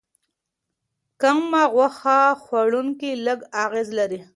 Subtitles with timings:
[1.21, 1.39] کم
[1.73, 4.19] غوښه خوړونکي لږ اغېز لري.